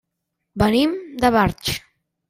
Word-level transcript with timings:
Venim 0.63 0.97
de 1.25 1.33
Barx. 1.39 1.79